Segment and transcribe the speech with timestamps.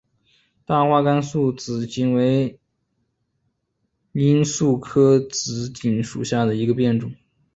[0.65, 2.59] 大花甘肃紫堇为
[4.13, 7.13] 罂粟科紫堇属下的一个变种。